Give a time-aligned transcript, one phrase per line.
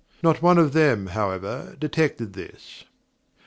[0.23, 2.85] Not one of them, however, detected this.